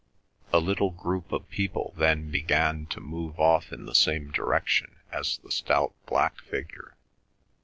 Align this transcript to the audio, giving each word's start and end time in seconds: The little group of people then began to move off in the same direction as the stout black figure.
The 0.49 0.59
little 0.59 0.89
group 0.89 1.31
of 1.31 1.47
people 1.51 1.93
then 1.95 2.31
began 2.31 2.87
to 2.87 2.99
move 2.99 3.39
off 3.39 3.71
in 3.71 3.85
the 3.85 3.93
same 3.93 4.31
direction 4.31 4.95
as 5.11 5.37
the 5.37 5.51
stout 5.51 5.93
black 6.07 6.39
figure. 6.41 6.95